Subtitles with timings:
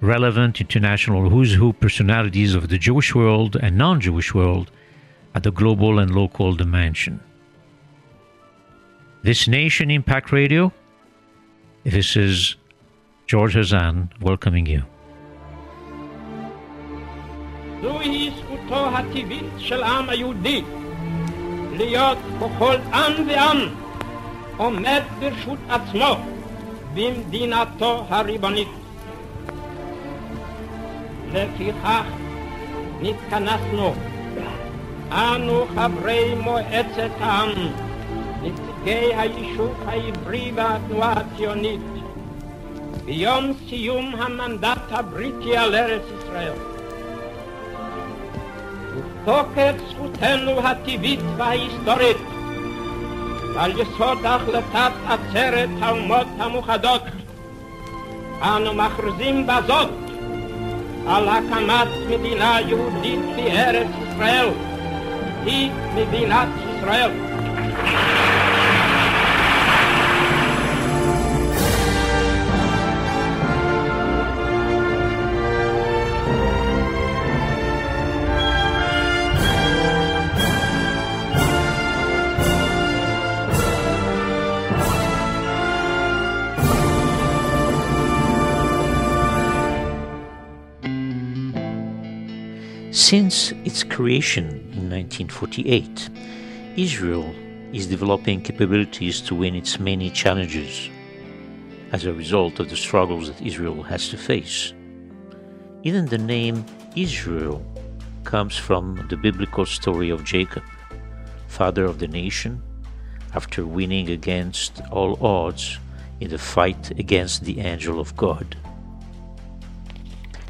[0.00, 4.70] relevant international who's who personalities of the Jewish world and non Jewish world
[5.34, 7.20] at the global and local dimension.
[9.22, 10.72] This Nation Impact Radio,
[11.84, 12.56] this is
[13.26, 14.82] George Hazan welcoming you.
[17.82, 20.62] זוהי זכותו הטבעית של העם היהודי
[21.76, 23.58] להיות בכל עם ועם
[24.56, 26.16] עומד ברשות עצמו
[26.94, 28.68] במדינתו הריבונית.
[31.33, 32.03] לפיכך
[33.01, 33.93] נתכנסנו,
[35.11, 37.49] אנו חברי מועצת העם,
[38.41, 41.81] נציגי היישוב העברי והתנועה הציונית,
[43.05, 46.53] ביום סיום המנדט הבריטי על ארץ ישראל.
[48.95, 52.17] ותוקף זכותנו הטבעית וההיסטורית
[53.57, 57.01] על יסוד החלטת עצרת האומות המאוחדות
[58.41, 60.08] אנו מכריזים בזאת
[61.06, 64.48] על הקמת מדינה יהודית בארץ ישראל
[65.46, 67.10] היא מדינת ישראל
[93.09, 94.45] Since its creation
[94.77, 96.11] in 1948,
[96.77, 97.33] Israel
[97.73, 100.91] is developing capabilities to win its many challenges
[101.91, 104.73] as a result of the struggles that Israel has to face.
[105.81, 106.63] Even the name
[106.95, 107.65] Israel
[108.25, 110.63] comes from the biblical story of Jacob,
[111.47, 112.61] father of the nation,
[113.33, 115.79] after winning against all odds
[116.19, 118.55] in the fight against the angel of God.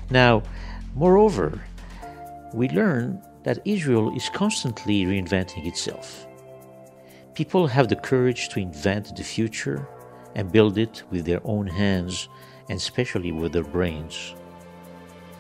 [0.10, 0.44] Now,
[0.94, 1.64] moreover,
[2.54, 6.28] we learn that Israel is constantly reinventing itself.
[7.34, 9.88] People have the courage to invent the future
[10.36, 12.28] and build it with their own hands
[12.70, 14.36] and especially with their brains.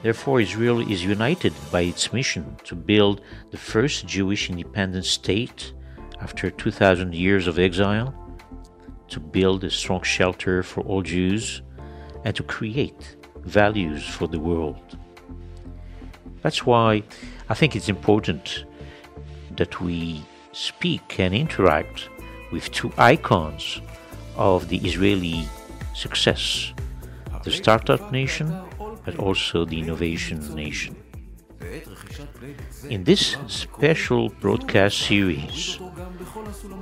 [0.01, 3.21] Therefore, Israel is united by its mission to build
[3.51, 5.73] the first Jewish independent state
[6.21, 8.13] after 2,000 years of exile,
[9.09, 11.61] to build a strong shelter for all Jews,
[12.23, 14.97] and to create values for the world.
[16.41, 17.03] That's why
[17.49, 18.65] I think it's important
[19.57, 22.09] that we speak and interact
[22.51, 23.81] with two icons
[24.35, 25.47] of the Israeli
[25.93, 26.73] success
[27.43, 28.53] the startup nation,
[29.05, 30.95] but also the innovation nation.
[32.89, 35.79] In this special broadcast series,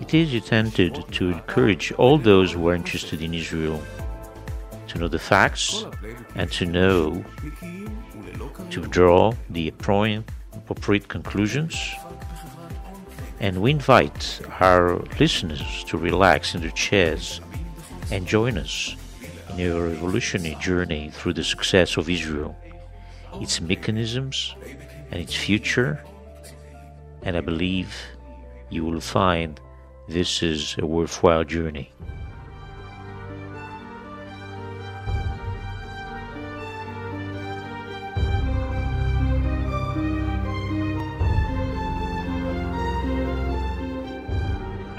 [0.01, 3.81] it is intended to encourage all those who are interested in Israel
[4.88, 5.85] to know the facts
[6.35, 7.24] and to know
[8.69, 11.95] to draw the appropriate conclusions.
[13.40, 17.40] And we invite our listeners to relax in their chairs
[18.12, 18.95] and join us
[19.57, 22.56] in a revolutionary journey through the success of Israel,
[23.35, 24.56] its mechanisms,
[25.12, 26.03] and its future.
[27.24, 27.94] And I believe
[28.69, 29.59] you will find
[30.07, 31.92] this is a worthwhile journey.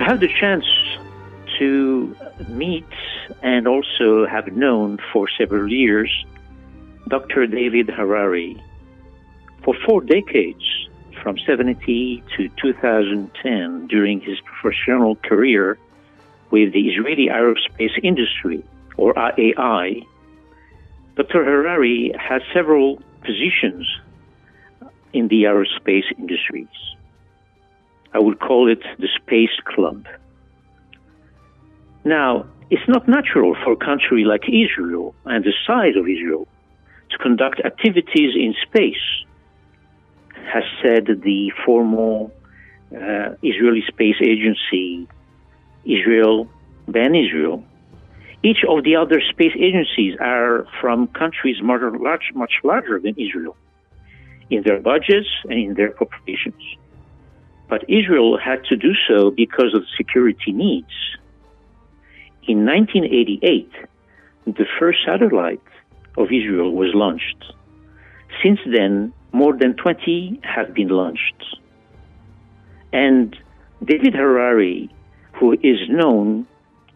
[0.09, 0.65] Had the chance
[1.59, 2.17] to
[2.49, 2.89] meet
[3.43, 6.11] and also have known for several years
[7.09, 7.47] Dr.
[7.47, 8.57] David Harari.
[9.65, 10.65] For four decades,
[11.23, 15.79] from 70 to 2010, during his professional career
[16.51, 18.65] with the Israeli Aerospace Industry,
[18.97, 20.07] or IAI,
[21.17, 21.45] Dr.
[21.45, 23.87] Harari has several positions
[25.13, 26.77] in the aerospace industries.
[28.13, 30.07] I would call it the Space Club.
[32.05, 36.47] Now, it's not natural for a country like Israel and the size of Israel
[37.11, 39.07] to conduct activities in space,
[40.53, 42.31] has said the former
[42.95, 45.07] uh, Israeli Space Agency,
[45.85, 46.49] Israel,
[46.87, 47.65] Ben Israel,
[48.43, 53.57] Each of the other space agencies are from countries much, much larger than Israel
[54.49, 56.63] in their budgets and in their populations.
[57.69, 60.95] But Israel had to do so because of security needs.
[62.47, 63.71] In 1988,
[64.47, 65.61] the first satellite
[66.17, 67.53] of Israel was launched.
[68.43, 71.45] Since then, more than 20 have been launched.
[72.93, 73.37] And
[73.85, 74.91] David Harari,
[75.35, 76.47] who is known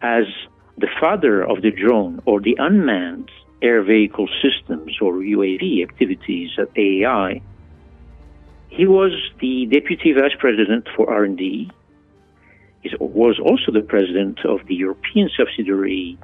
[0.01, 0.23] as
[0.77, 3.29] the father of the drone or the unmanned
[3.61, 7.41] air vehicle systems or UAV activities at AEI,
[8.73, 11.69] he was the deputy vice president for R&D.
[12.81, 16.17] He was also the president of the European subsidiary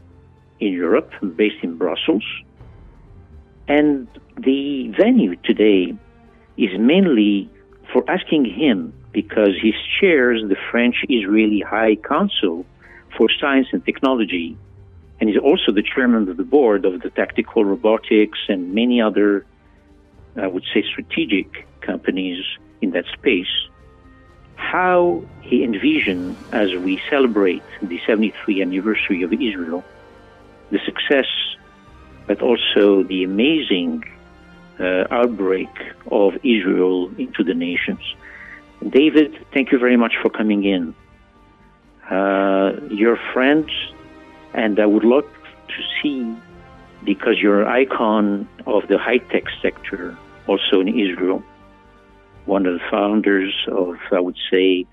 [0.59, 2.23] in Europe, based in Brussels.
[3.67, 5.95] And the venue today
[6.57, 7.51] is mainly
[7.93, 12.65] for asking him because he chairs the French Israeli High Council
[13.15, 14.57] for Science and Technology,
[15.19, 19.45] and he's also the chairman of the board of the Tactical Robotics and many other,
[20.35, 22.43] I would say, strategic companies
[22.81, 23.53] in that space.
[24.55, 29.83] How he envisioned, as we celebrate the 73th anniversary of Israel,
[30.71, 31.25] the success,
[32.27, 34.03] but also the amazing
[34.79, 35.69] uh, outbreak
[36.11, 38.01] of Israel into the nations.
[38.87, 40.95] David, thank you very much for coming in.
[42.09, 43.69] Uh, your friend,
[44.53, 45.25] and I would love
[45.67, 46.35] to see,
[47.03, 50.17] because you're an icon of the high tech sector
[50.47, 51.43] also in Israel,
[52.45, 54.85] one of the founders of, I would say,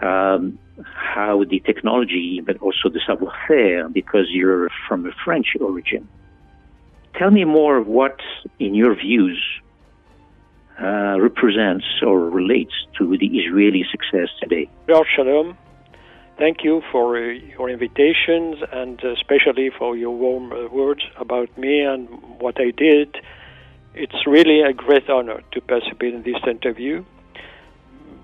[0.00, 6.08] um, how the technology, but also the savoir faire, because you're from a French origin.
[7.16, 8.18] Tell me more of what,
[8.58, 9.40] in your views,
[10.80, 14.68] uh, represents or relates to the Israeli success today.
[15.14, 15.56] Shalom.
[16.36, 17.20] Thank you for uh,
[17.56, 22.08] your invitations and especially for your warm uh, words about me and
[22.40, 23.14] what I did.
[23.94, 27.04] It's really a great honor to participate in this interview.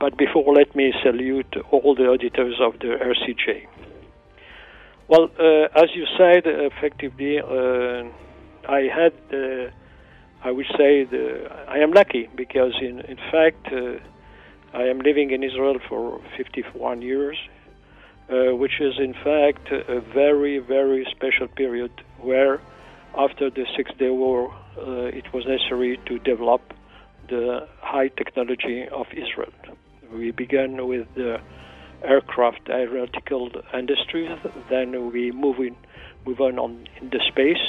[0.01, 3.69] But before, let me salute all the auditors of the RCJ.
[5.07, 8.09] Well, uh, as you said, effectively, uh,
[8.69, 9.71] I had, uh,
[10.43, 13.99] I would say, the, I am lucky because, in, in fact, uh,
[14.77, 17.37] I am living in Israel for 51 years,
[18.31, 21.91] uh, which is, in fact, a very, very special period
[22.21, 22.61] where,
[23.17, 26.63] after the Six Day War, uh, it was necessary to develop
[27.29, 29.53] the high technology of Israel.
[30.13, 31.41] We began with the
[32.03, 34.31] aircraft aeronautical industries,
[34.69, 35.77] then we move in,
[36.25, 37.65] move on, on in the space,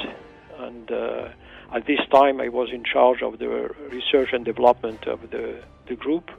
[0.59, 1.29] and uh,
[1.73, 3.47] at this time I was in charge of the
[3.91, 6.29] research and development of the, the group,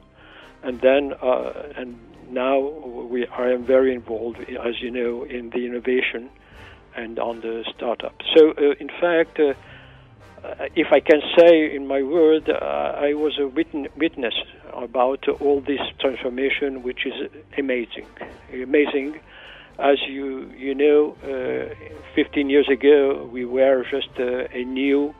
[0.63, 1.99] and then uh, and
[2.29, 6.29] now we I am very involved, as you know, in the innovation
[6.95, 8.15] and on the startup.
[8.35, 9.39] So uh, in fact.
[9.39, 9.53] Uh,
[10.75, 14.33] if I can say in my word, uh, I was a witness
[14.73, 17.13] about all this transformation, which is
[17.57, 18.07] amazing,
[18.51, 19.21] amazing
[19.79, 21.73] as you you know, uh,
[22.15, 25.13] 15 years ago we were just uh, a new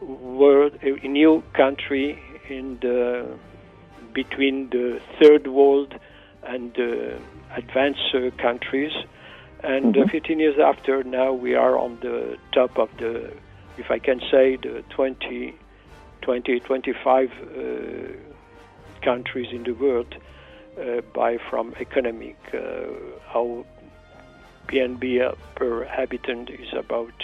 [0.00, 3.38] world, a new country in the
[4.12, 5.94] between the third world
[6.46, 7.18] and the
[7.54, 8.92] advanced uh, countries.
[9.62, 10.10] And mm-hmm.
[10.10, 13.32] 15 years after, now we are on the top of the,
[13.78, 15.54] if I can say, the 20,
[16.22, 17.34] 20 25 uh,
[19.02, 20.14] countries in the world
[20.78, 22.86] uh, by from economic uh,
[23.28, 23.64] how
[24.68, 27.14] BNB per habitant is about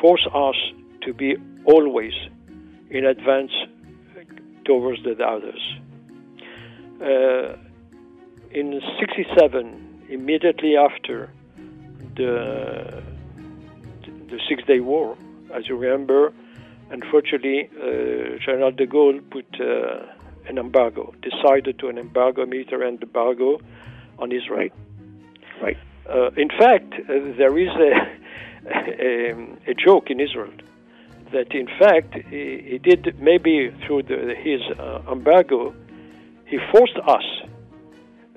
[0.01, 0.55] force us
[1.01, 2.13] to be always
[2.89, 3.51] in advance
[4.65, 5.62] towards the others.
[7.01, 7.57] Uh,
[8.51, 11.31] in 67, immediately after
[12.15, 13.03] the,
[14.29, 15.17] the Six Day War,
[15.53, 16.34] as you remember,
[16.89, 20.05] unfortunately, uh, General de Gaulle put uh,
[20.48, 23.60] an embargo, decided to an embargo, military embargo
[24.19, 24.69] on Israel.
[25.62, 25.77] Right.
[26.09, 27.91] Uh, in fact, uh, there is a,
[28.69, 29.31] a,
[29.71, 30.53] a, joke in Israel
[31.31, 35.74] that in fact he, he did maybe through the, his uh, embargo,
[36.45, 37.24] he forced us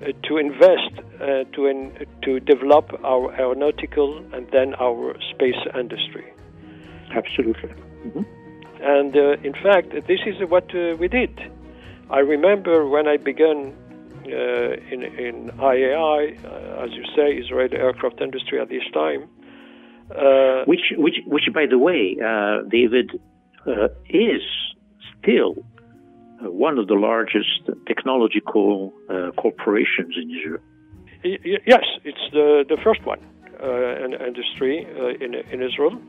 [0.01, 6.25] uh, to invest uh, to in, to develop our aeronautical and then our space industry.
[7.11, 7.69] Absolutely.
[7.69, 8.23] Mm-hmm.
[8.81, 11.37] And uh, in fact, this is what uh, we did.
[12.09, 13.75] I remember when I began
[14.25, 19.21] in in IAI, uh, as you say, Israeli aircraft industry at this time.
[20.65, 22.15] which, which, which, by the way,
[22.69, 23.19] David,
[24.09, 24.41] is
[25.21, 25.55] still
[26.41, 30.63] uh, one of the largest technological uh, corporations in Israel.
[31.23, 33.19] Yes, it's the, the first one
[33.61, 34.87] uh, in industry
[35.19, 35.99] in, in Israel.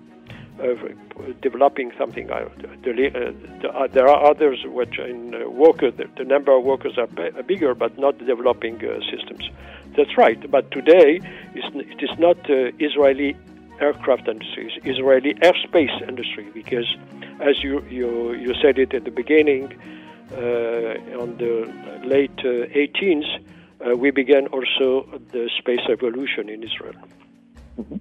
[1.42, 2.26] Developing something.
[2.26, 7.06] The, the, there are others which in workers, the, number of workers are
[7.42, 9.50] bigger, but not developing systems.
[9.96, 10.50] That's right.
[10.50, 11.20] But today,
[11.54, 12.38] it is not
[12.78, 13.36] Israeli
[13.80, 16.86] aircraft industry, it's Israeli airspace industry, because
[17.40, 19.72] as you, you, you said it at the beginning,
[20.32, 21.66] uh, on the
[22.04, 26.94] late 18th, uh, uh, we began also the space evolution in Israel.
[27.80, 27.96] Mm-hmm.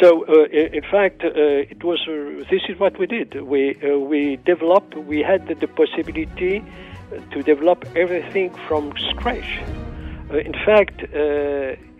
[0.00, 2.00] So, uh, in fact, uh, it was.
[2.06, 3.40] Uh, this is what we did.
[3.40, 4.94] We we developed.
[4.94, 6.62] We had the, the possibility
[7.32, 9.58] to develop everything from scratch.
[10.30, 11.02] in fact,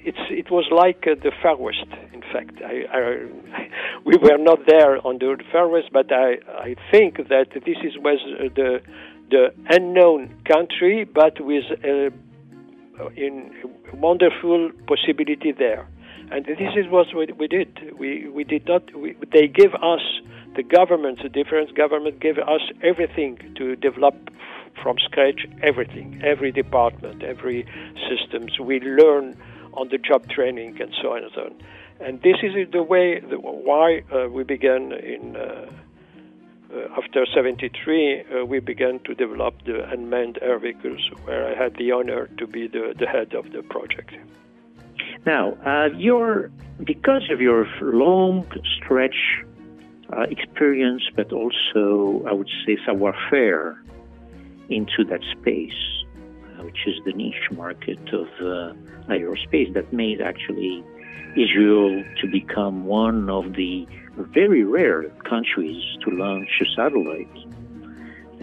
[0.08, 1.86] it's it was like the Far West.
[2.12, 3.26] In fact, I, I,
[4.04, 7.96] we were not there on the Far West, but I I think that this is
[7.96, 8.20] was
[8.56, 8.82] the
[9.30, 12.12] the unknown country, but with a,
[13.16, 13.50] in
[13.94, 15.88] wonderful possibility there.
[16.30, 17.98] And this is what we did.
[17.98, 20.00] We, we did not, we, they gave us,
[20.54, 24.14] the government, the different government gave us everything to develop
[24.82, 27.66] from scratch, everything, every department, every
[28.08, 28.58] systems.
[28.60, 29.36] We learn
[29.74, 31.62] on the job training and so on and so on.
[32.00, 35.70] And this is the way, the, why uh, we began in uh,
[36.72, 41.74] uh, after 73, uh, we began to develop the unmanned air vehicles, where I had
[41.76, 44.14] the honor to be the, the head of the project.
[45.26, 46.50] Now, uh, your
[46.84, 49.44] because of your long stretch
[50.12, 53.82] uh, experience, but also I would say savoir-faire
[54.68, 55.72] into that space,
[56.58, 58.72] uh, which is the niche market of uh,
[59.08, 60.82] aerospace, that made actually
[61.36, 63.86] Israel to become one of the
[64.16, 67.36] very rare countries to launch a satellite,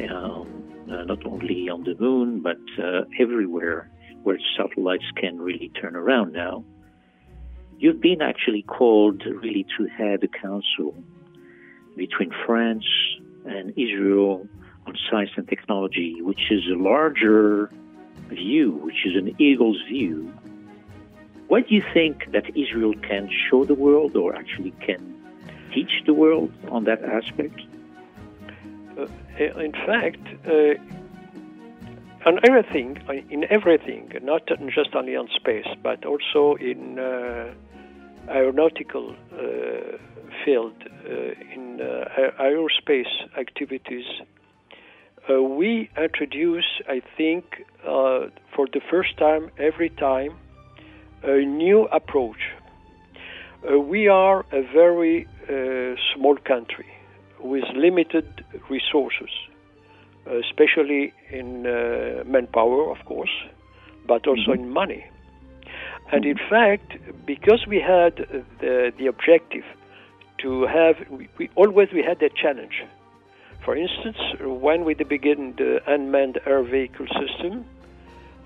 [0.10, 0.48] um,
[0.90, 3.90] uh, not only on the moon, but uh, everywhere
[4.28, 6.62] where satellites can really turn around now.
[7.80, 10.94] You've been actually called really to head a council
[11.96, 12.84] between France
[13.46, 14.46] and Israel
[14.86, 17.72] on science and technology, which is a larger
[18.28, 20.30] view, which is an eagle's view.
[21.48, 25.02] What do you think that Israel can show the world or actually can
[25.74, 27.62] teach the world on that aspect?
[29.00, 29.06] Uh,
[29.68, 30.74] in fact, uh,
[32.28, 34.42] on everything, uh, in everything, not
[34.76, 37.54] just only on space, but also in uh,
[38.30, 39.98] aeronautical uh,
[40.44, 41.80] field, uh, in
[42.40, 44.06] aerospace activities,
[45.30, 47.44] we introduce, I think,
[47.84, 50.32] for the first time, every time,
[51.24, 52.44] a new approach.
[53.94, 55.28] we are a very
[56.14, 56.90] small country
[57.42, 58.28] with limited
[58.70, 59.34] resources,
[60.30, 63.32] especially in uh, manpower, of course,
[64.06, 64.64] but also mm-hmm.
[64.64, 65.06] in money.
[66.12, 66.94] And in fact,
[67.26, 68.16] because we had
[68.60, 69.66] the, the objective
[70.40, 72.84] to have, we, we always we had a challenge.
[73.66, 77.66] For instance, when we begin the unmanned air vehicle system,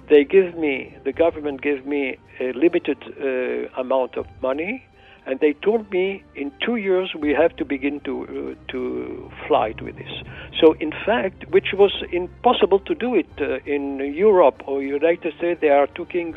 [0.10, 4.84] they give me, the government gave me a limited uh, amount of money
[5.26, 9.74] and they told me in two years we have to begin to uh, to fly
[9.82, 10.12] with this.
[10.60, 15.62] So in fact, which was impossible to do it uh, in Europe or United States,
[15.62, 16.34] they are taking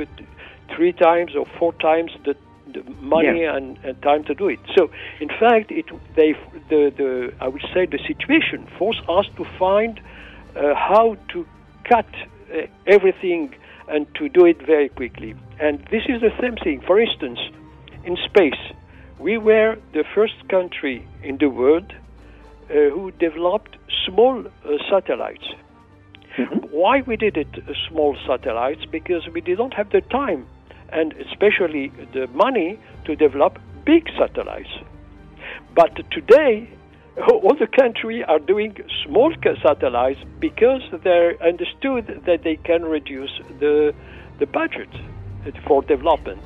[0.74, 2.36] three times or four times the,
[2.72, 3.56] the money yeah.
[3.56, 4.60] and, and, time to do it.
[4.76, 6.34] So in fact, it they
[6.68, 9.98] the the I would say the situation forced us to find
[10.56, 11.46] uh, how to
[11.84, 12.06] cut
[12.52, 13.54] uh, everything
[13.88, 15.34] and to do it very quickly.
[15.58, 16.82] And this is the same thing.
[16.86, 17.38] For instance
[18.04, 18.62] in space.
[19.18, 25.44] We were the first country in the world uh, who developed small uh, satellites.
[26.36, 26.66] Mm-hmm.
[26.70, 28.84] Why we did it uh, small satellites?
[28.90, 30.46] Because we did not have the time
[30.90, 34.70] and especially the money to develop big satellites.
[35.74, 36.68] But today,
[37.28, 39.32] all the countries are doing small
[39.62, 43.94] satellites because they understood that they can reduce the
[44.40, 44.88] the budget
[45.66, 46.42] for development.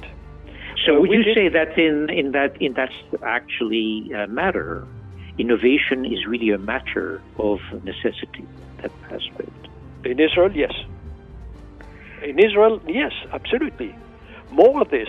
[0.87, 2.91] So would you say that in, in that in that
[3.23, 4.87] actually uh, matter,
[5.39, 8.47] innovation is really a matter of necessity,
[8.83, 9.69] that aspect.
[10.05, 10.73] In Israel, yes.
[12.23, 13.95] In Israel, yes, absolutely.
[14.51, 15.09] More of this.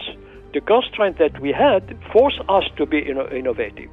[0.53, 3.89] The constraint that we had forced us to be inno- innovative.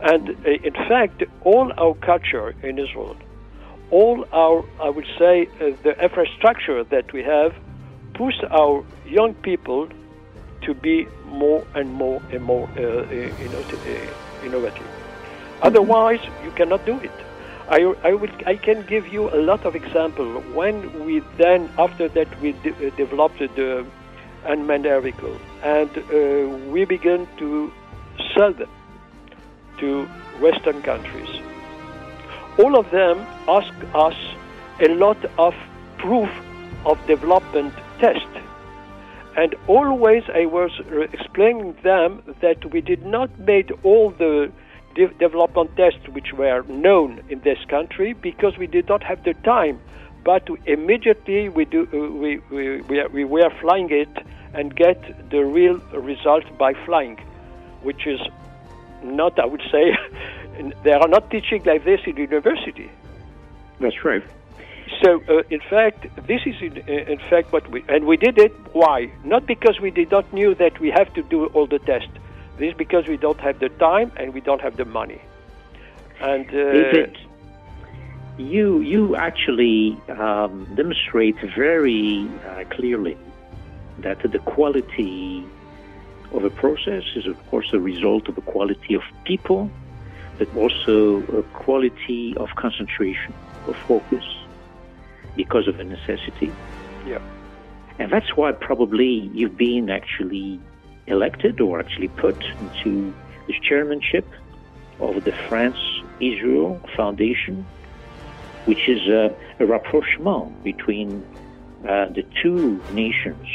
[0.00, 3.16] And uh, in fact, all our culture in Israel,
[3.90, 7.54] all our, I would say, uh, the infrastructure that we have,
[8.14, 9.88] push our young people
[10.64, 14.88] to be more and more and more uh, uh innovative.
[15.62, 17.12] Otherwise, you cannot do it.
[17.68, 20.44] I, I, will, I can give you a lot of examples.
[20.54, 23.86] When we then, after that, we de- uh, developed the
[24.44, 27.72] unmanned vehicle, and uh, we began to
[28.34, 28.68] sell them
[29.78, 30.04] to
[30.40, 31.30] Western countries.
[32.58, 34.16] All of them ask us
[34.80, 35.54] a lot of
[35.98, 36.28] proof
[36.84, 38.26] of development test.
[39.36, 40.70] And always I was
[41.12, 44.52] explaining them that we did not make all the
[44.94, 49.34] de- development tests which were known in this country because we did not have the
[49.34, 49.80] time.
[50.24, 54.08] But immediately we do uh, we, we, we, we were flying it
[54.54, 57.18] and get the real result by flying,
[57.82, 58.20] which is
[59.02, 59.96] not I would say
[60.84, 62.90] they are not teaching like this in university.
[63.80, 64.22] That's right.
[65.02, 68.52] So, uh, in fact, this is in, in, fact what we and we did it.
[68.72, 69.10] Why?
[69.24, 72.10] Not because we did not knew that we have to do all the tests.
[72.58, 75.20] This is because we don't have the time and we don't have the money.
[76.20, 77.18] And uh, David,
[78.36, 83.16] you you actually um, demonstrate very uh, clearly
[83.98, 85.46] that the quality
[86.32, 89.70] of a process is, of course, a result of the quality of people,
[90.38, 93.32] but also a quality of concentration,
[93.68, 94.24] of focus,
[95.36, 96.52] because of a necessity.
[97.06, 97.20] Yeah.
[97.98, 100.60] And that's why probably you've been actually
[101.06, 103.14] elected or actually put into
[103.46, 104.26] the chairmanship
[105.00, 105.76] of the France
[106.20, 107.66] Israel Foundation,
[108.64, 111.24] which is a, a rapprochement between
[111.88, 113.46] uh, the two nations.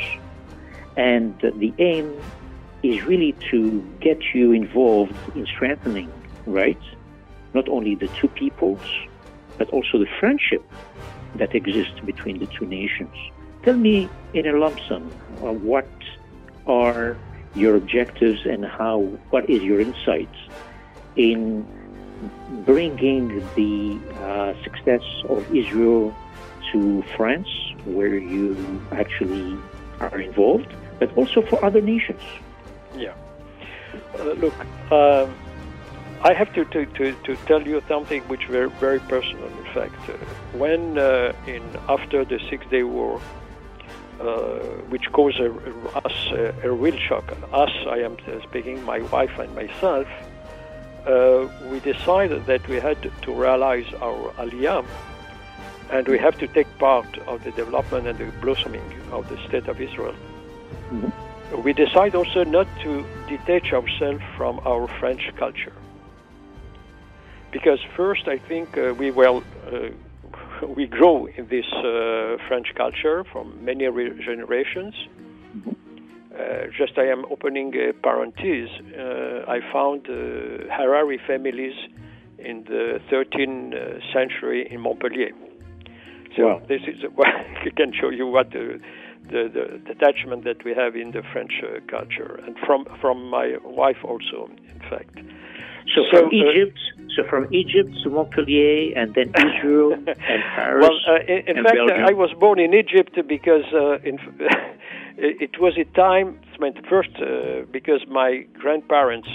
[0.96, 2.14] And the aim
[2.84, 6.12] is really to get you involved in strengthening,
[6.46, 6.80] right?
[7.54, 8.82] Not only the two peoples,
[9.58, 10.64] but also the friendship
[11.36, 13.14] that exists between the two nations.
[13.64, 15.12] Tell me in a lump sum
[15.44, 15.90] uh, what
[16.66, 17.18] are
[17.56, 19.00] your objectives and how
[19.32, 20.38] what is your insights
[21.16, 21.66] in
[22.66, 26.16] bringing the uh, success of Israel
[26.72, 27.48] to France,
[27.86, 29.58] where you actually
[30.00, 30.68] are involved,
[31.00, 32.22] but also for other nations.
[32.96, 33.14] Yeah.
[34.20, 34.54] Uh, look,
[34.92, 35.34] um,
[36.22, 39.46] I have to, to, to, to, tell you something which is very, very personal.
[39.46, 40.14] In fact, uh,
[40.54, 43.22] when uh, in after the Six Day War,
[44.20, 45.50] uh, which caused a,
[45.96, 47.32] us a, a, real shock.
[47.54, 50.08] Us, I am speaking, my wife and myself,
[51.08, 54.86] uh, we decided that we had to realize our aliyah
[55.90, 59.68] and we have to take part of the development and the blossoming of the state
[59.68, 60.16] of Israel.
[60.92, 61.64] Mm-hmm.
[61.64, 65.74] We decide also not to detach ourselves from our French culture.
[67.52, 69.90] Because first, I think uh, we were uh,
[70.68, 74.94] we grow in this uh, French culture from many re- generations.
[75.56, 75.72] Mm-hmm.
[76.34, 78.70] Uh, just I am opening a parenthesis.
[78.98, 80.14] Uh, I found uh,
[80.72, 81.76] Harari families
[82.38, 85.32] in the 13th uh, century in Montpellier.
[86.38, 86.62] So wow.
[86.68, 88.80] this is I can show you what the,
[89.30, 93.58] the, the, attachment that we have in the French uh, culture, and from from my
[93.64, 95.18] wife also, in fact.
[95.96, 96.78] So, so from Egypt
[97.16, 100.06] so from Egypt to Montpellier and then Israel and
[100.56, 100.88] Paris.
[100.88, 102.06] Well, uh, in, in fact, Belgium.
[102.06, 104.20] I was born in Egypt because uh, in,
[105.18, 106.40] it was a time.
[106.60, 109.30] Meant First, uh, because my grandparents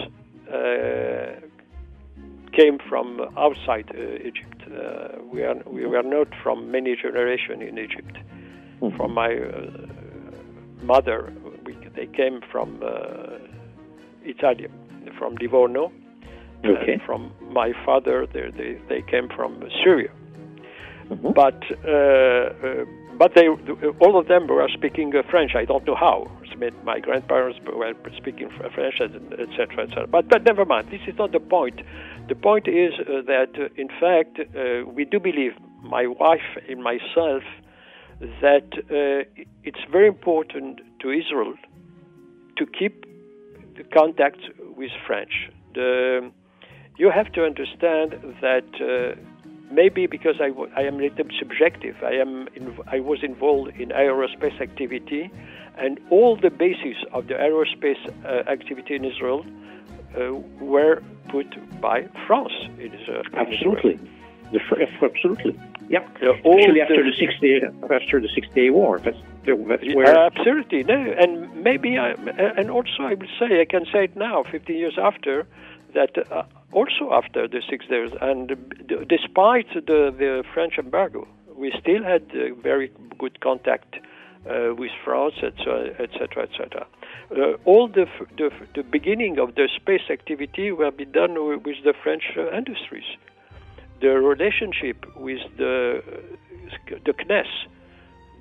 [0.53, 1.41] uh,
[2.53, 4.61] came from outside uh, Egypt.
[4.67, 8.15] Uh, we are we were not from many generations in Egypt.
[8.83, 8.95] Mm-hmm.
[8.99, 9.41] From my
[10.83, 11.33] mother,
[11.65, 12.83] we, they came from
[14.23, 14.69] Italy,
[15.19, 15.91] from Livorno
[16.65, 17.01] Okay.
[17.05, 20.11] from my father, they, they, they came from Syria.
[21.09, 21.33] Mm-hmm.
[21.33, 22.85] But uh, uh,
[23.19, 23.49] but they
[24.01, 25.53] all of them were speaking uh, French.
[25.55, 26.31] I don't know how.
[26.85, 30.07] My grandparents were speaking French, etc., etc.
[30.07, 30.89] But but never mind.
[30.91, 31.81] This is not the point.
[32.29, 36.83] The point is uh, that uh, in fact uh, we do believe, my wife and
[36.83, 37.43] myself,
[38.41, 38.69] that
[39.63, 41.55] it's very important to Israel
[42.57, 43.05] to keep
[43.77, 44.39] the contact
[44.77, 45.51] with French.
[45.75, 46.31] The
[46.97, 49.21] you have to understand that uh,
[49.71, 53.77] maybe because I, w- I am a little subjective, I, am in, I was involved
[53.77, 55.31] in aerospace activity,
[55.77, 59.45] and all the basis of the aerospace uh, activity in Israel
[60.17, 61.49] uh, were put
[61.81, 62.53] by France.
[62.79, 63.99] It is uh, absolutely,
[64.53, 64.61] the,
[65.03, 65.59] absolutely.
[65.89, 67.61] Yeah, uh, especially after the, the six day
[67.95, 69.01] after the Six Day War.
[69.01, 70.85] That's, that's where absolutely.
[70.85, 74.77] No, and maybe I, and also I will say I can say it now, 15
[74.77, 75.47] years after,
[75.95, 76.45] that uh,
[76.75, 78.49] also after the Six Days, and
[79.09, 85.35] despite the the French embargo, we still had uh, very good contact uh, with France,
[85.43, 86.87] etc., etc., etc.
[87.65, 88.07] all the,
[88.37, 91.33] the, the beginning of the space activity will be done
[91.63, 93.09] with the French uh, industries.
[94.01, 96.03] The relationship with the
[97.07, 97.53] the CNES,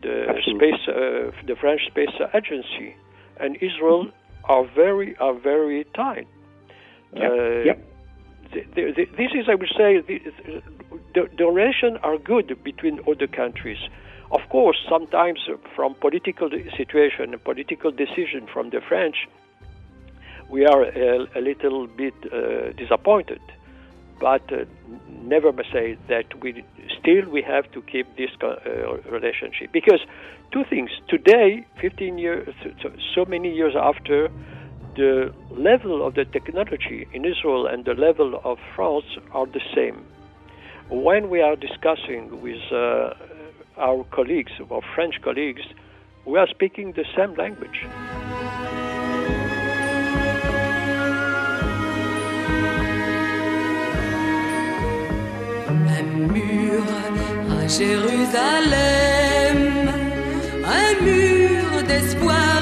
[0.02, 0.72] the Absolutely.
[0.72, 2.96] space, uh, the French Space Agency,
[3.40, 4.52] and Israel mm-hmm.
[4.52, 6.28] are very are very tight.
[7.16, 7.32] Yep.
[7.32, 7.36] Uh,
[7.70, 7.93] yep.
[8.54, 10.02] This is, I would say,
[11.14, 13.80] the, the relations are good between all the countries.
[14.32, 15.40] Of course, sometimes
[15.76, 19.28] from political situation and political decision from the French,
[20.50, 23.42] we are a, a little bit uh, disappointed.
[24.20, 24.66] But uh,
[25.10, 26.64] never must say that we
[27.00, 28.56] still we have to keep this uh,
[29.12, 30.00] relationship because
[30.52, 30.92] two things.
[31.10, 32.56] Today, 15 years,
[33.16, 34.30] so many years after,
[34.96, 40.06] the level of the technology in Israel and the level of France are the same
[40.90, 43.14] when we are discussing with uh,
[43.78, 45.62] our colleagues, our French colleagues,
[46.26, 47.86] we are speaking the same language.
[57.76, 59.58] Jérusalem,
[60.64, 62.53] un mur d'espoir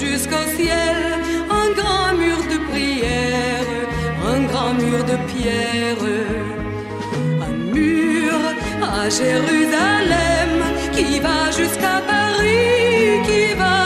[0.00, 1.14] jusqu'au ciel
[4.72, 6.04] mur de pierre,
[7.48, 8.38] un mur
[8.82, 10.52] à Jérusalem
[10.92, 13.78] qui va jusqu'à Paris, qui va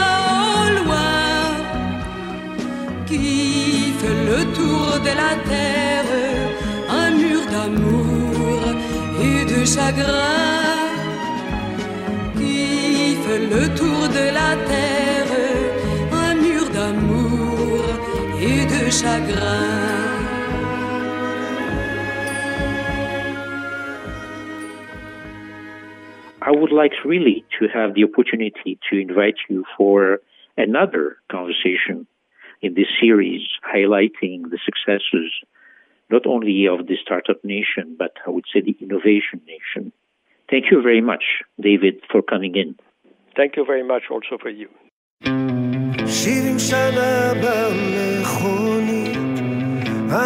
[0.61, 1.19] au loin,
[3.05, 6.11] qui fait le tour de la terre,
[7.03, 8.61] un mur d'amour
[9.27, 10.79] et de chagrin,
[12.37, 15.18] qui fait le tour de la terre,
[18.91, 20.29] chagrin.
[26.41, 30.19] I would like really to have the opportunity to invite you for
[30.57, 32.07] another conversation
[32.61, 33.41] in this series
[33.73, 35.31] highlighting the successes
[36.09, 39.91] not only of the startup nation, but I would say the innovation nation.
[40.49, 41.23] Thank you very much,
[41.61, 42.75] David, for coming in.
[43.35, 44.69] Thank you very much also for you.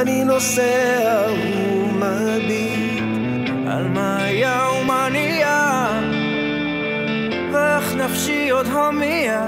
[0.02, 3.04] אני נוסע ומביט
[3.68, 6.02] על מה היה ומה נהיה
[7.54, 9.48] ואיך נפשי עוד הומיע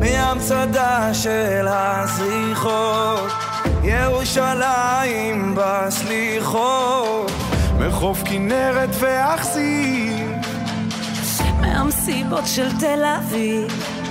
[0.00, 3.30] מהמצדה של הזריחות
[3.84, 7.30] ירושלים בסליחות.
[7.78, 10.26] מחוף כנרת ואכסיר
[11.60, 14.01] מהמסיבות של תל אביב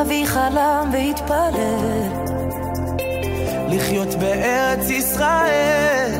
[0.00, 2.26] אבי חלם והתפלל
[3.68, 6.12] לחיות בארץ ישראל.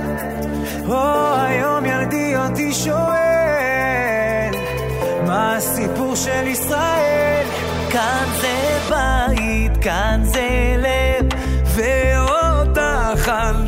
[0.88, 4.51] או היום ילדי אותי שואל,
[5.27, 7.46] מה הסיפור של ישראל?
[7.90, 11.27] כאן זה בית, כאן זה לב,
[11.64, 13.65] ואותך אני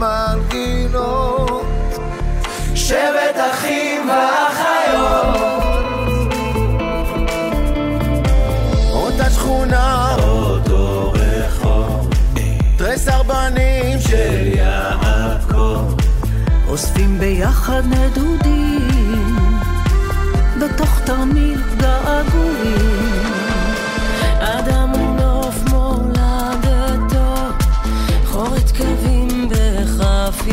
[0.00, 1.66] המנגינות.
[2.74, 5.36] שבט אחים ואחיות.
[8.92, 12.10] אותה שכונה, אותו רחוב
[12.76, 15.94] תרי סרבנים של יעקב.
[16.68, 19.48] אוספים ביחד נדודים.
[20.60, 23.27] בתוך תרמיל געגועים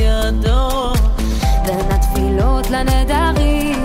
[0.01, 0.93] ידו
[1.65, 3.83] בין התפילות לנדרים,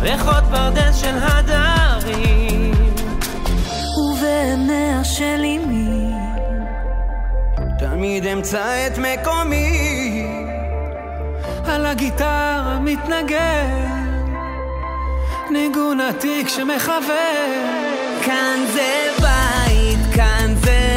[0.00, 2.72] ריחות פרדס של הדרים,
[3.96, 6.12] ובעיניה של אמי,
[7.78, 10.26] תמיד אמצא את מקומי,
[11.64, 13.88] על הגיטרה מתנגן,
[15.50, 17.44] ניגון עתיק שמחבר,
[18.24, 20.87] כאן זה בית, כאן זה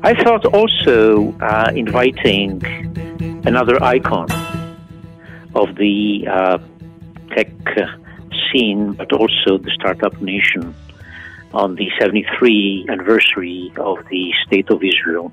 [0.00, 2.62] I thought also uh, inviting
[3.44, 4.28] another icon
[5.56, 6.58] of the uh,
[7.34, 7.50] tech
[8.52, 10.74] scene, but also the startup nation,
[11.52, 15.32] on the 73 anniversary of the State of Israel.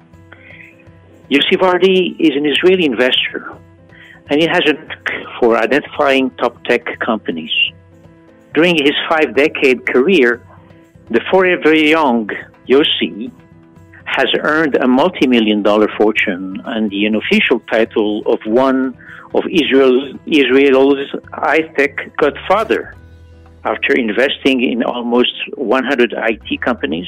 [1.30, 3.56] Yossi Vardi is an Israeli investor
[4.30, 5.10] and he has a knack
[5.40, 7.52] for identifying top tech companies.
[8.54, 10.42] During his five decade career,
[11.10, 12.30] the forever young
[12.68, 13.32] Yossi
[14.06, 18.98] has earned a multi million dollar fortune and the unofficial title of one
[19.34, 22.96] of Israel, Israel's high tech godfather
[23.66, 27.08] after investing in almost 100 IT companies,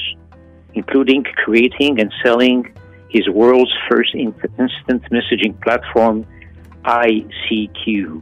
[0.73, 2.73] including creating and selling
[3.09, 6.25] his world's first instant messaging platform,
[6.87, 8.21] ICQ.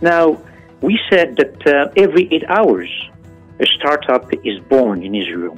[0.00, 0.38] Now,
[0.80, 2.90] we said that uh, every eight hours,
[3.60, 5.56] a startup is born in Israel.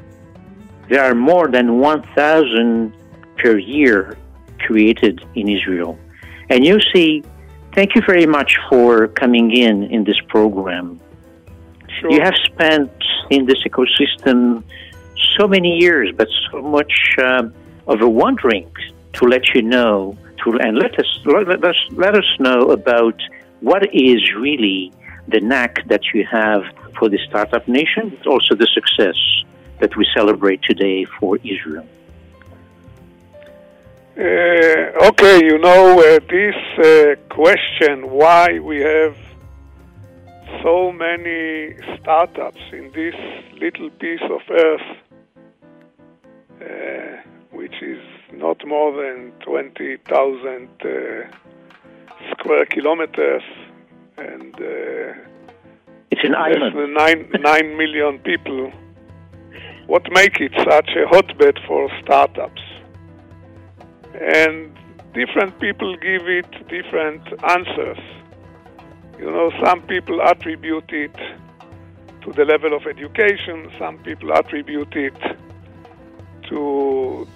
[0.88, 2.92] There are more than 1,000
[3.38, 4.16] per year
[4.58, 5.98] created in Israel.
[6.48, 7.24] And you see,
[7.74, 11.00] thank you very much for coming in in this program.
[12.00, 12.12] Sure.
[12.12, 12.92] You have spent
[13.30, 14.62] in this ecosystem
[15.36, 17.48] so many years, but so much uh,
[17.86, 18.70] of a wondering
[19.14, 20.16] to let you know
[20.54, 23.20] and let us let us let us know about
[23.60, 24.92] what is really
[25.28, 26.62] the knack that you have
[26.98, 29.16] for the startup nation, but also the success
[29.80, 31.86] that we celebrate today for Israel.
[34.18, 39.16] Uh, okay, you know, uh, this uh, question why we have
[40.62, 43.14] so many startups in this
[43.60, 44.96] little piece of earth,
[48.76, 50.88] more than 20,000 uh,
[52.32, 53.44] square kilometers
[54.18, 55.08] and uh,
[56.12, 56.74] It's an less island.
[56.78, 57.20] than nine,
[57.52, 58.60] nine million people.
[59.92, 62.64] What make it such a hotbed for startups?
[64.40, 64.56] And
[65.20, 67.24] different people give it different
[67.56, 68.02] answers.
[69.20, 71.16] You know, some people attribute it
[72.24, 75.18] to the level of education, some people attribute it
[76.50, 76.58] to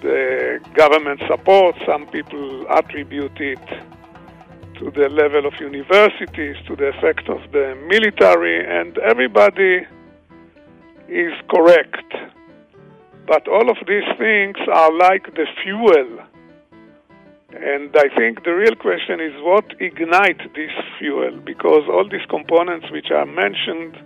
[0.01, 3.65] the government support, some people attribute it
[4.79, 9.85] to the level of universities, to the effect of the military, and everybody
[11.07, 12.05] is correct.
[13.27, 16.25] But all of these things are like the fuel.
[17.53, 21.39] And I think the real question is what ignite this fuel?
[21.45, 23.97] Because all these components which are mentioned,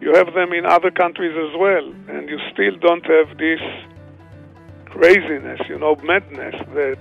[0.00, 3.60] you have them in other countries as well, and you still don't have this
[4.94, 6.98] craziness, you know, madness that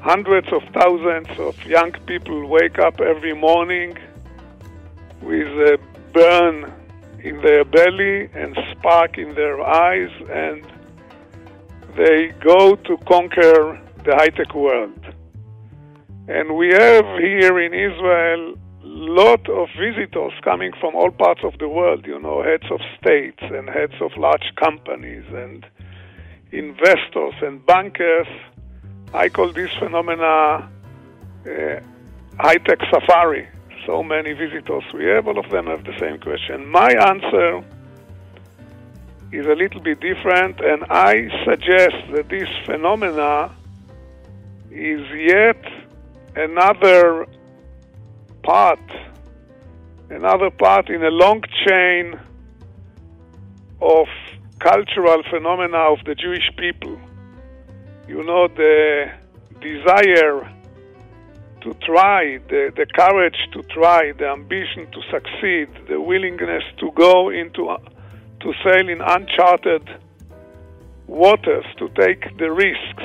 [0.00, 3.96] hundreds of thousands of young people wake up every morning
[5.22, 5.78] with a
[6.12, 6.72] burn
[7.22, 10.64] in their belly and spark in their eyes, and
[11.96, 15.04] they go to conquer the high-tech world.
[16.26, 21.68] And we have here in Israel lot of visitors coming from all parts of the
[21.68, 25.64] world, you know, heads of states and heads of large companies and
[26.52, 28.26] investors and bankers.
[29.12, 30.68] I call this phenomena
[31.46, 31.80] uh,
[32.38, 33.48] high-tech safari.
[33.86, 36.68] So many visitors we have, all of them have the same question.
[36.68, 37.64] My answer
[39.32, 43.54] is a little bit different, and I suggest that this phenomena
[44.70, 45.64] is yet
[46.36, 47.26] another
[48.42, 48.80] part,
[50.10, 52.18] another part in a long chain
[53.80, 54.08] of
[54.60, 56.98] cultural phenomena of the Jewish people.
[58.06, 59.10] You know, the
[59.60, 60.48] desire
[61.62, 67.30] to try, the, the courage to try, the ambition to succeed, the willingness to go
[67.30, 67.78] into, uh,
[68.40, 69.88] to sail in uncharted
[71.06, 73.04] waters, to take the risks.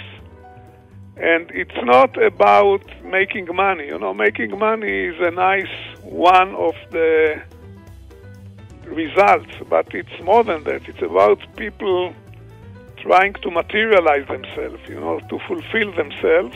[1.18, 3.88] And it's not about making money.
[3.88, 7.41] You know, making money is a nice one of the
[8.88, 10.88] results, but it's more than that.
[10.88, 12.13] It's about people
[12.98, 16.56] trying to materialize themselves, you know, to fulfill themselves.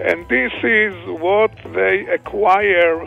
[0.00, 3.02] And this is what they acquire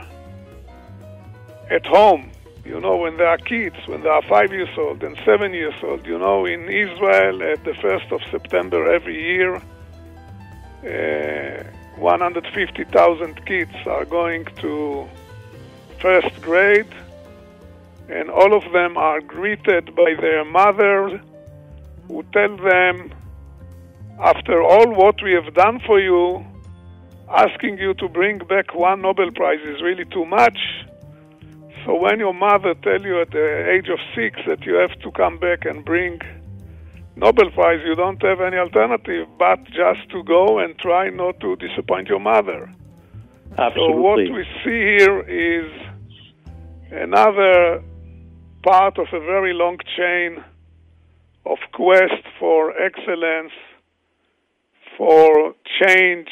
[1.70, 2.32] at home.
[2.66, 5.74] You know, when they are kids, when they are five years old and seven years
[5.82, 9.56] old, you know, in Israel at the 1st of September every year,
[10.84, 11.64] uh,
[11.98, 15.08] 150,000 kids are going to
[16.00, 16.94] first grade,
[18.12, 21.20] and all of them are greeted by their mothers
[22.08, 23.14] who tell them,
[24.20, 26.46] after all what we have done for you,
[27.30, 30.60] asking you to bring back one Nobel Prize is really too much.
[31.86, 35.12] So when your mother tell you at the age of six that you have to
[35.12, 36.20] come back and bring
[37.16, 41.56] Nobel Prize, you don't have any alternative but just to go and try not to
[41.56, 42.70] disappoint your mother.
[43.58, 43.76] Absolutely.
[43.76, 45.72] So what we see here is
[46.92, 47.84] another
[48.64, 50.44] part of a very long chain
[51.46, 53.52] of quest for excellence,
[54.98, 56.30] for change,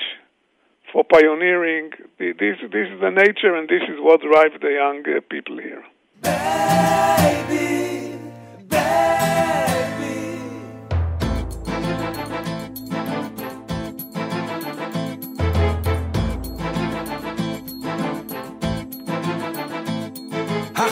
[0.91, 1.91] for pioneering.
[2.17, 5.83] This, this is the nature, and this is what drives the young uh, people here.
[6.21, 8.19] Baby,
[8.69, 9.18] baby.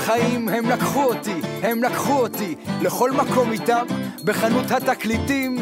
[0.08, 3.86] החיים הם לקחו אותי, הם לקחו אותי לכל מקום איתם,
[4.24, 5.58] בחנות התקליטים.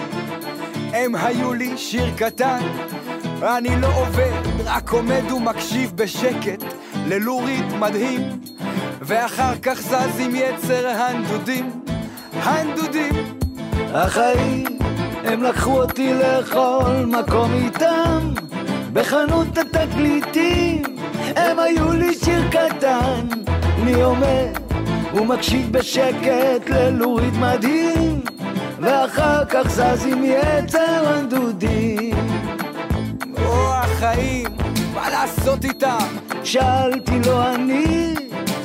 [0.93, 2.59] הם היו לי שיר קטן,
[3.43, 6.63] אני לא עובד, רק עומד ומקשיב בשקט
[7.05, 8.21] ללורית מדהים,
[9.01, 11.71] ואחר כך זז עם יצר הנדודים,
[12.33, 13.13] הנדודים.
[13.93, 14.65] החיים
[15.23, 18.33] הם לקחו אותי לכל מקום איתם,
[18.93, 20.83] בחנות התקליטים,
[21.35, 23.44] הם היו לי שיר קטן.
[23.85, 24.57] אני עומד
[25.13, 28.21] ומקשיב בשקט ללורית מדהים
[28.79, 32.15] ואחר כך זז עם יצר הנדודים.
[33.37, 34.47] או החיים,
[34.93, 36.07] מה לעשות איתם?
[36.43, 38.15] שאלתי לו אני,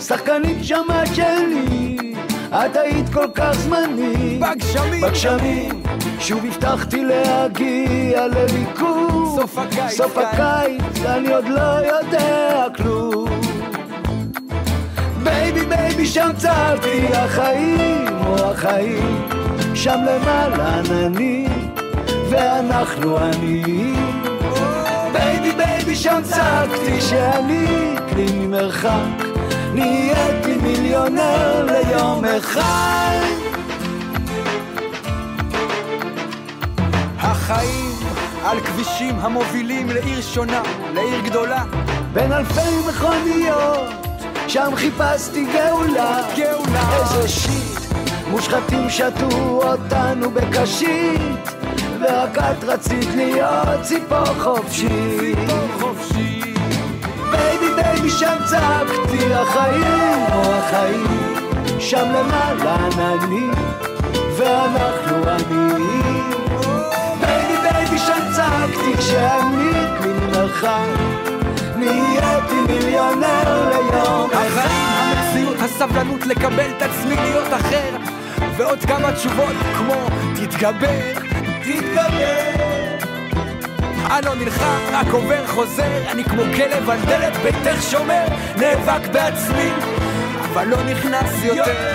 [0.00, 2.14] שחקנית שמה שלי
[2.48, 4.40] את היית כל כך זמנית.
[4.40, 5.83] בגשמים, בגשמים
[6.20, 13.49] שוב הבטחתי להגיע לביקור סוף הקיץ, סוף הקיץ, אני עוד לא יודע כלום
[15.22, 19.28] בייבי בייבי שם צעקתי החיים או החיים.
[19.74, 21.72] שם למעלה עננים
[22.30, 24.22] ואנחנו עניים.
[25.12, 27.66] בייבי בייבי שם צעקתי שאני
[28.09, 29.24] כלי ממרחק.
[29.74, 33.20] נהייתי מיליונר ליום אחד.
[37.18, 37.94] החיים
[38.44, 40.62] על כבישים המובילים לעיר שונה,
[40.94, 41.64] לעיר גדולה.
[42.12, 44.10] בין אלפי מכוניות
[44.52, 46.96] שם חיפשתי גאולה, גאולה.
[46.96, 47.94] איזה שיט,
[48.30, 51.48] מושחתים שתו אותנו בקשית,
[52.00, 55.38] ורק את רצית להיות ציפור חופשית.
[55.80, 56.58] חופשית.
[57.30, 61.34] בייבי בייבי שם צעקתי החיים או החיים,
[61.78, 63.52] שם למעלה עננים,
[64.36, 66.30] ואנחנו עניים.
[67.20, 71.30] בייבי בייבי שם צעקתי כשאני מן מרחק.
[71.81, 74.31] נהייתי מיליונר ליום.
[74.33, 77.97] החיים, המציאות, הסבלנות לקבל את עצמי להיות אחר
[78.57, 79.95] ועוד כמה תשובות כמו
[80.35, 81.12] תתגבר,
[81.62, 82.71] תתגבר.
[84.11, 88.25] אני לא נלחם, רק עובר חוזר אני כמו כלב על דלת ביתך שומר
[88.57, 89.71] נאבק בעצמי
[90.40, 91.93] אבל לא נכנס יותר.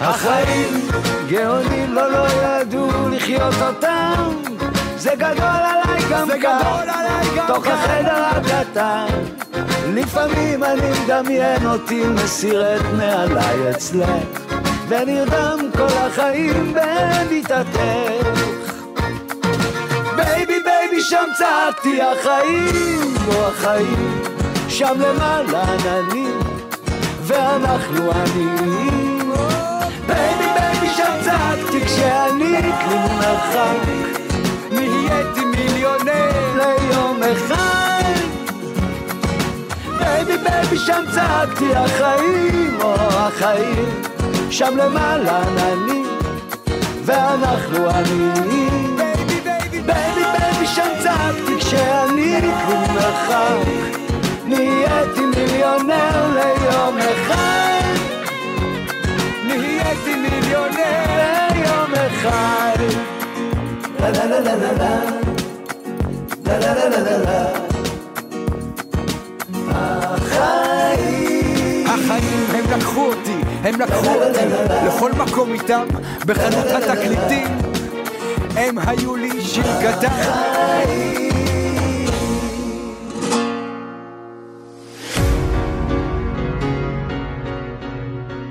[0.00, 0.88] החיים
[1.28, 4.32] גאונים לא לא ידעו לחיות אותם
[5.00, 9.06] זה גדול עליי גם גם תוך החדר הקטן.
[9.94, 14.40] לפעמים אני מדמיין אותי מסיר את נעליי אצלך
[14.88, 17.80] ונרדם כל החיים במיטתך
[20.16, 24.22] בייבי בייבי שם צעקתי החיים או החיים
[24.68, 26.40] שם למעלה עננים
[27.22, 29.32] ואנחנו עניים.
[30.06, 34.19] בייבי בייבי שם צעקתי כשאני כלי מרחק
[35.10, 38.02] נהייתי מיליונר ליום אחד.
[39.98, 44.02] בייבי בייבי שם צעקתי החיים או החיים
[44.50, 46.06] שם למעלה עננים
[47.04, 48.96] ואנחנו עניים.
[48.96, 53.79] בייבי בייבי בייבי שם צעקתי כשאני כלום מרחק
[69.69, 74.45] החיים החיים הם לקחו אותי, הם לקחו אותי
[74.87, 75.85] לכל מקום איתם
[76.25, 77.47] בחנות התקליטים
[78.55, 80.07] הם היו לי שיר קטן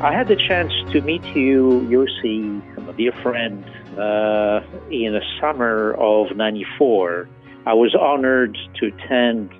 [0.01, 2.61] I had the chance to meet you, Yossi,
[2.91, 3.65] a dear friend,
[4.00, 7.30] uh, in the summer of 94.
[7.66, 9.52] I was honored to attend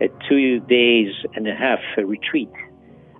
[0.00, 2.52] a two days and a half retreat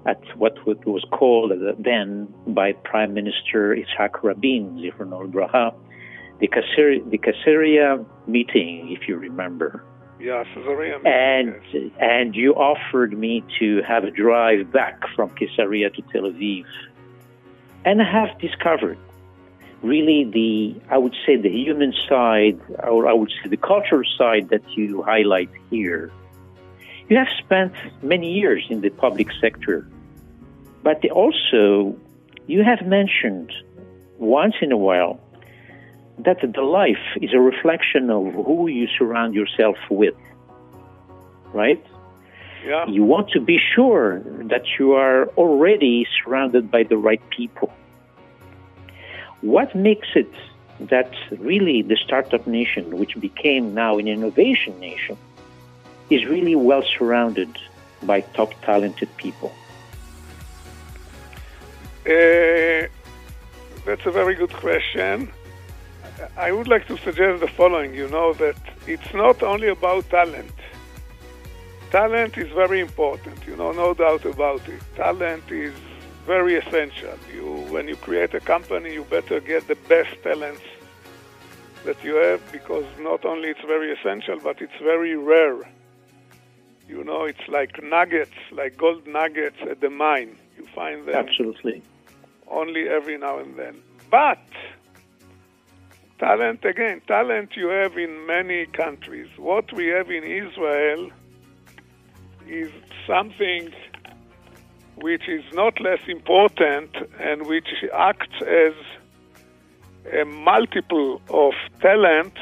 [0.06, 5.74] at what was called then by Prime Minister Yitzhak Rabin, Zichrono Braha,
[6.38, 9.82] the Caesarea, the Caesarea meeting, if you remember.
[10.20, 11.00] Yeah, Caesarea.
[11.04, 11.90] And yes.
[11.98, 16.64] and you offered me to have a drive back from Caesarea to Tel Aviv
[17.84, 18.98] and have discovered
[19.82, 24.48] really the, I would say, the human side, or I would say the cultural side
[24.50, 26.10] that you highlight here.
[27.08, 27.72] You have spent
[28.02, 29.88] many years in the public sector,
[30.82, 31.96] but also
[32.46, 33.52] you have mentioned
[34.18, 35.20] once in a while
[36.18, 40.14] that the life is a reflection of who you surround yourself with,
[41.52, 41.84] right?
[42.64, 42.86] Yeah.
[42.88, 47.72] You want to be sure that you are already surrounded by the right people.
[49.46, 50.32] What makes it
[50.80, 55.16] that really the startup nation, which became now an innovation nation,
[56.10, 57.56] is really well surrounded
[58.02, 59.52] by top talented people?
[62.04, 62.88] Uh,
[63.86, 65.30] that's a very good question.
[66.36, 68.56] I would like to suggest the following you know, that
[68.88, 70.50] it's not only about talent.
[71.92, 74.82] Talent is very important, you know, no doubt about it.
[74.96, 75.74] Talent is
[76.26, 77.16] very essential.
[77.32, 80.62] You, when you create a company, you better get the best talents
[81.84, 85.62] that you have because not only it's very essential, but it's very rare.
[86.88, 90.36] You know, it's like nuggets, like gold nuggets at the mine.
[90.56, 91.82] You find them Absolutely.
[92.48, 93.76] only every now and then.
[94.10, 94.38] But
[96.18, 99.28] talent, again, talent you have in many countries.
[99.36, 101.10] What we have in Israel
[102.48, 102.70] is
[103.06, 103.72] something
[104.96, 106.90] which is not less important
[107.20, 108.74] and which acts as
[110.12, 112.34] a multiple of talent.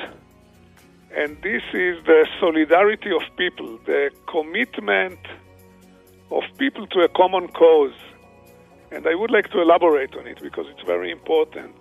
[1.17, 5.19] And this is the solidarity of people, the commitment
[6.31, 7.95] of people to a common cause.
[8.91, 11.75] And I would like to elaborate on it because it's very important.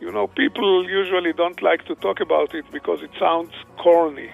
[0.00, 4.30] You know, people usually don't like to talk about it because it sounds corny.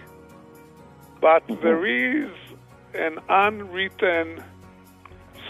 [1.21, 1.63] But mm-hmm.
[1.63, 2.31] there is
[2.95, 4.43] an unwritten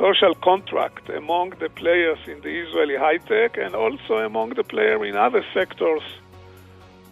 [0.00, 5.02] social contract among the players in the Israeli high tech and also among the players
[5.06, 6.02] in other sectors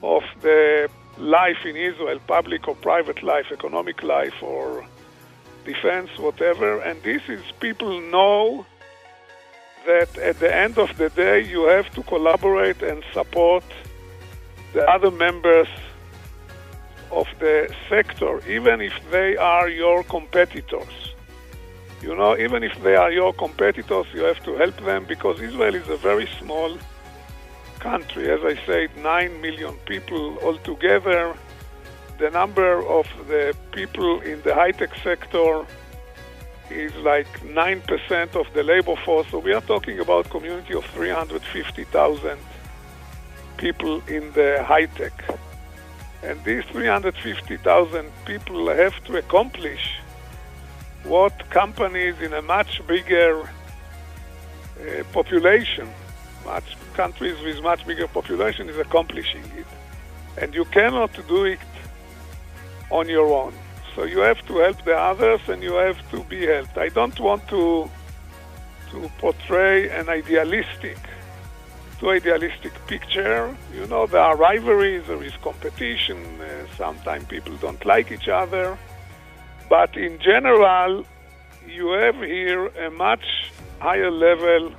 [0.03, 4.87] of the life in Israel, public or private life, economic life, or
[5.67, 6.81] defense, whatever.
[6.81, 8.65] And this is people know
[9.87, 13.65] that at the end of the day, you have to collaborate and support
[14.73, 15.69] the other members
[17.11, 21.08] of the sector, even if they are your competitors.
[22.03, 25.75] You know, even if they are your competitors, you have to help them because Israel
[25.75, 26.79] is a very small
[27.81, 28.31] country.
[28.31, 31.35] As I said, 9 million people altogether.
[32.19, 35.65] The number of the people in the high tech sector
[36.71, 39.27] is like 9% of the labor force.
[39.31, 42.39] So we are talking about a community of 350,000
[43.57, 45.25] people in the high tech.
[46.23, 50.01] And these 350,000 people have to accomplish
[51.09, 55.89] what companies in a much bigger uh, population,
[56.45, 59.67] much countries with much bigger population is accomplishing it.
[60.41, 61.59] And you cannot do it
[62.91, 63.55] on your own.
[63.95, 66.77] So you have to help the others and you have to be helped.
[66.79, 67.91] I don't want to
[68.93, 70.97] to portray an idealistic
[71.99, 73.57] too idealistic picture.
[73.75, 78.79] You know, there are rivalries, there is competition, uh, sometimes people don't like each other.
[79.69, 81.05] But in general,
[81.67, 83.25] you have here a much
[83.81, 84.73] higher level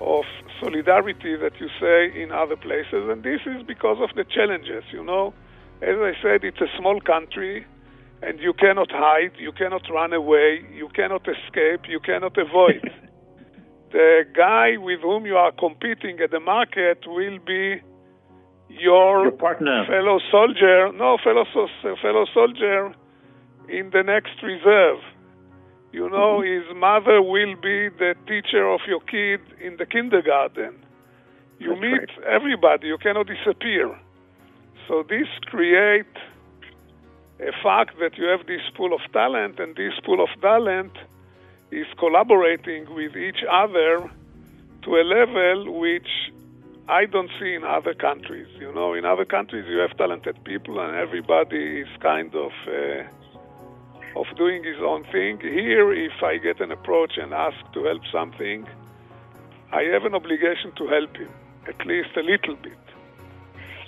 [0.00, 0.24] of
[0.60, 4.84] solidarity that you say in other places, and this is because of the challenges.
[4.92, 5.34] You know,
[5.82, 7.66] as I said, it's a small country,
[8.22, 12.82] and you cannot hide, you cannot run away, you cannot escape, you cannot avoid.
[13.92, 17.80] the guy with whom you are competing at the market will be
[18.68, 19.84] your, Your partner.
[19.86, 20.92] fellow soldier.
[20.92, 22.94] No, fellow so- fellow soldier
[23.70, 25.00] in the next reserve.
[25.92, 30.74] You know, his mother will be the teacher of your kid in the kindergarten.
[31.58, 32.26] You That's meet right.
[32.28, 32.86] everybody.
[32.88, 33.98] You cannot disappear.
[34.86, 36.16] So this create
[37.40, 40.92] a fact that you have this pool of talent, and this pool of talent
[41.70, 44.10] is collaborating with each other
[44.82, 46.08] to a level which
[46.88, 48.48] I don't see in other countries.
[48.58, 53.04] You know, in other countries you have talented people and everybody is kind of uh,
[54.16, 55.38] of doing his own thing.
[55.40, 58.66] Here, if I get an approach and ask to help something,
[59.72, 61.28] I have an obligation to help him
[61.66, 62.78] at least a little bit.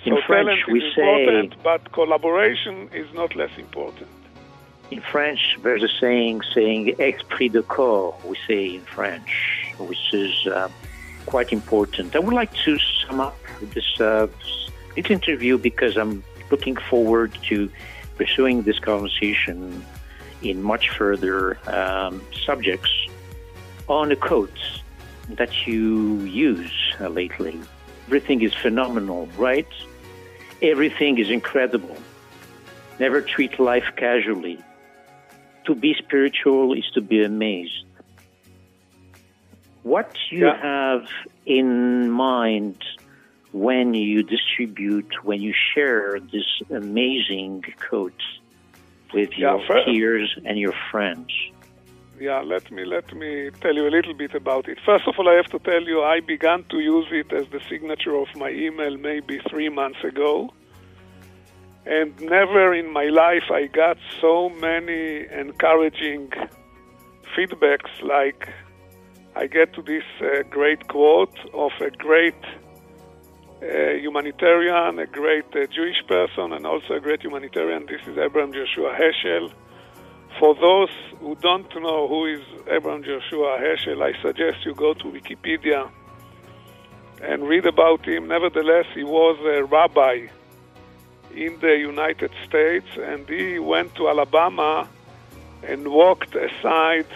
[0.05, 4.09] In so French, we say- important, but collaboration is not less important.
[4.91, 10.47] In French, there's a saying saying esprit de corps, we say in French, which is
[10.47, 10.69] uh,
[11.25, 12.15] quite important.
[12.15, 14.27] I would like to sum up this uh,
[14.95, 17.69] little interview because I'm looking forward to
[18.17, 19.83] pursuing this conversation
[20.43, 22.91] in much further um, subjects
[23.87, 24.59] on the quote
[25.29, 27.59] that you use uh, lately.
[28.07, 29.67] Everything is phenomenal, right?
[30.61, 31.97] Everything is incredible.
[32.99, 34.59] Never treat life casually.
[35.65, 37.85] To be spiritual is to be amazed.
[39.83, 40.61] What you Yeah.
[40.61, 41.07] have
[41.45, 42.77] in mind
[43.51, 48.21] when you distribute, when you share this amazing quote
[49.13, 51.29] with Yeah, your fir- peers and your friends?
[52.19, 54.77] Yeah, let me let me tell you a little bit about it.
[54.85, 57.59] First of all, I have to tell you I began to use it as the
[57.69, 60.53] signature of my email maybe three months ago,
[61.85, 66.29] and never in my life I got so many encouraging
[67.35, 68.47] feedbacks like
[69.35, 72.41] I get to this uh, great quote of a great
[73.63, 77.85] uh, humanitarian, a great uh, Jewish person, and also a great humanitarian.
[77.85, 79.51] This is Abraham Joshua Heschel.
[80.37, 80.89] For those
[81.19, 85.89] who don't know who is Abraham Joshua Heschel, I suggest you go to Wikipedia
[87.21, 88.27] and read about him.
[88.27, 90.27] Nevertheless, he was a rabbi
[91.33, 94.89] in the United States and he went to Alabama
[95.63, 97.07] and walked aside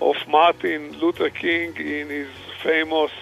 [0.00, 2.28] of Martin Luther King in his
[2.62, 3.12] famous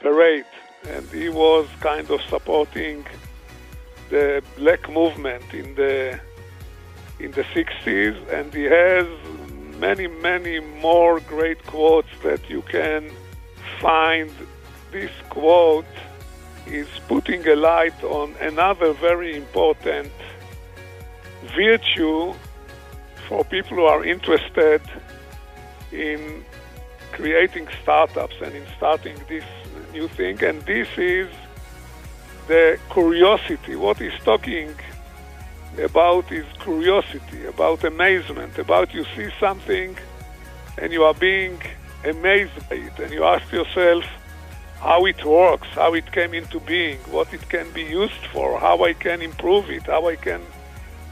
[0.00, 0.44] parade.
[0.86, 3.04] And he was kind of supporting
[4.10, 6.20] the black movement in the
[7.20, 9.06] in the 60s, and he has
[9.78, 13.10] many, many more great quotes that you can
[13.80, 14.30] find.
[14.92, 15.84] This quote
[16.66, 20.12] is putting a light on another very important
[21.56, 22.34] virtue
[23.28, 24.80] for people who are interested
[25.92, 26.44] in
[27.12, 29.44] creating startups and in starting this
[29.92, 31.28] new thing, and this is
[32.46, 33.76] the curiosity.
[33.76, 34.74] What he's talking
[35.82, 39.96] about is curiosity, about amazement, about you see something
[40.78, 41.60] and you are being
[42.04, 44.04] amazed by it, and you ask yourself
[44.80, 48.84] how it works, how it came into being, what it can be used for, how
[48.84, 50.40] I can improve it, how I can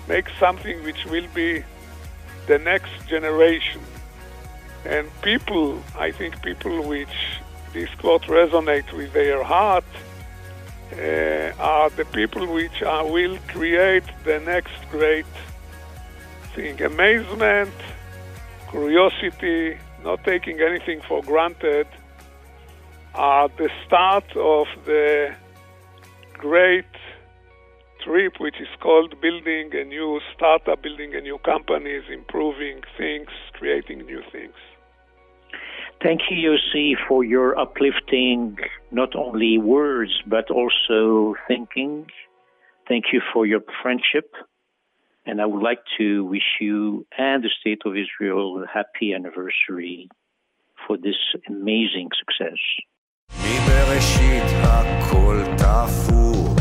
[0.08, 1.64] make something which will be
[2.46, 3.80] the next generation.
[4.84, 7.40] And people, I think people which
[7.72, 9.84] this quote resonate with their heart,
[10.92, 15.26] uh, are the people which are, will create the next great
[16.54, 16.80] thing.
[16.80, 17.74] Amazement,
[18.70, 21.86] curiosity, not taking anything for granted
[23.14, 25.34] are the start of the
[26.34, 26.84] great
[28.04, 33.98] trip, which is called building a new startup, building a new companies, improving things, creating
[34.06, 34.54] new things.
[36.03, 38.57] Thank you, Yossi, for your uplifting
[38.91, 42.07] not only words but also thinking.
[42.87, 44.29] Thank you for your friendship.
[45.25, 50.09] And I would like to wish you and the State of Israel a happy anniversary
[50.87, 52.59] for this amazing success.
[53.31, 56.55] מבראשית הכל תפור,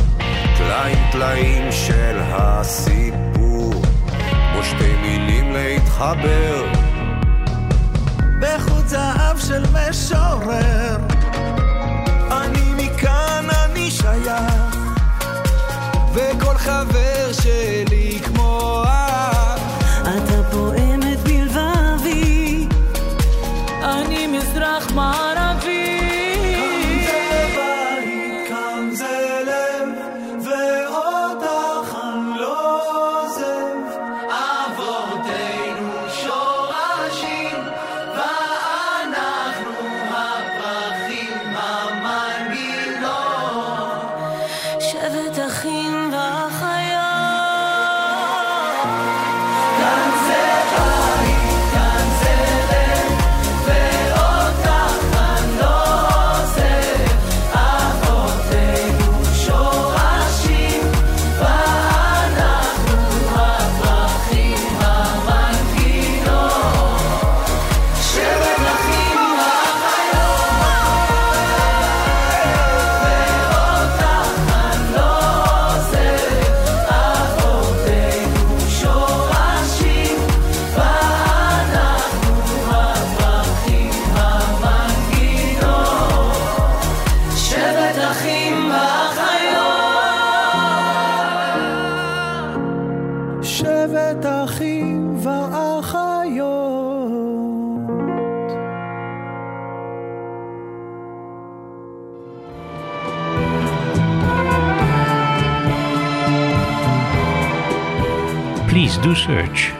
[0.58, 3.72] טלאים טלאים של הסיפור,
[4.52, 6.83] כמו שתי מילים להתחבר.
[9.47, 10.97] של משורר.
[12.31, 14.75] אני מכאן, אני שייך,
[16.13, 17.94] וכל חבר שלי